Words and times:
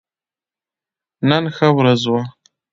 نن 1.29 1.43
ښه 1.55 1.67
ورځ 1.77 2.01
وه 2.11 2.21